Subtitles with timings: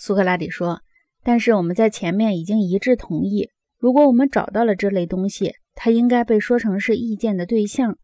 [0.00, 0.80] 苏格拉底说
[1.24, 7.98] ：“但是我们在前面已经一致同意，如果我们找到了这类东西，它应该被说成是意见的对象，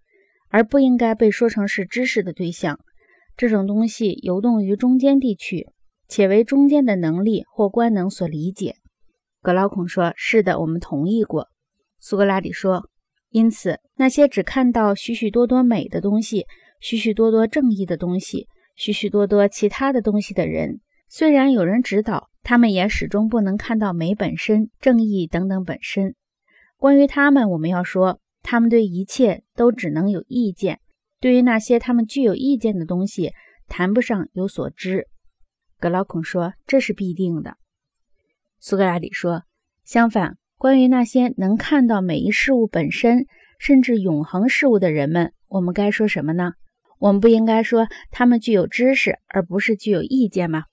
[0.48, 2.80] 而不应该被说成是知识的对象。
[3.36, 5.68] 这种东西游动于中间地区，
[6.08, 8.74] 且为中间的能力或官能所理解。”
[9.40, 11.46] 格劳孔说：“是的，我们同意过。”
[12.00, 12.90] 苏格拉底说
[13.30, 16.46] ：“因此，那些只看到许许多多美的东西、
[16.80, 20.80] 许许多多正义的东西、许许多多其他的东西的人。”
[21.16, 26.16] 虽然有人指导，他们也始终不能看到美本身、正义等等本身。
[26.76, 30.78] 关于他们，我们要说，他们对一切都只能有意见；
[31.20, 33.32] 对于那些他们具有意见的东西，
[33.68, 35.06] 谈不上有所知。
[35.78, 37.58] 格劳孔说：“这是必定的。”
[38.58, 39.44] 苏格拉底说
[39.86, 43.26] ：“相反，关于那些能看到每一事物本身，
[43.60, 46.54] 甚至永恒事物的人们，我们该说什么呢？
[46.98, 50.64] 我们不应该说他们具有知识，而不是具有意见吗？”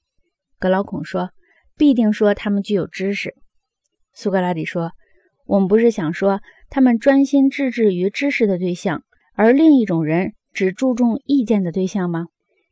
[0.62, 1.32] 格劳孔说
[1.76, 3.34] ：“必定说他们具有知识。”
[4.14, 4.92] 苏格拉底说
[5.48, 9.04] ：“我们不是想说他们专心致志于知识的对象，
[9.34, 12.28] 而另一种人只注重意见的对象吗？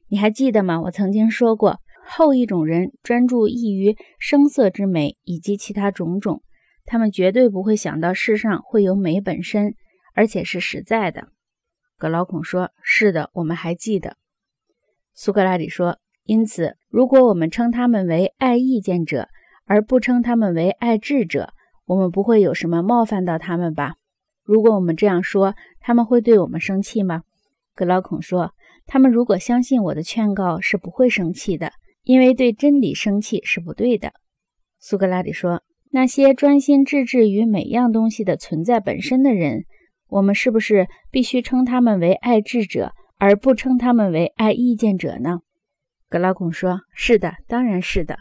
[0.08, 0.80] 你还记得吗？
[0.82, 6.44] 我曾经说过，后一种人专注意于声色之美以及其他种种，
[6.86, 9.74] 他们绝对不会想到世上会有美本身，
[10.14, 11.30] 而且是实在的。”
[11.98, 14.16] 格劳孔说：“是的，我们还记得。”
[15.16, 15.98] 苏格拉底说。
[16.26, 19.30] 因此，如果我们称他们为爱意见者，
[19.66, 21.54] 而不称他们为爱智者，
[21.86, 23.96] 我们不会有什么冒犯到他们吧？
[24.44, 27.22] 如果我们这样说，他们会对我们生气吗？
[27.76, 28.54] 格劳孔说
[28.88, 31.72] ：“他们如果相信我的劝告，是不会生气的，
[32.04, 34.12] 因为对真理生气是不对的。”
[34.82, 35.62] 苏格拉底说
[35.94, 39.66] ：“那些专心致志于每样东西的存在本身的人，
[40.08, 45.42] 我们是不是必须称他们为爱智者，而不称他们为爱意见者呢？”
[46.10, 48.18] 格拉孔说：“是的，当然是的。”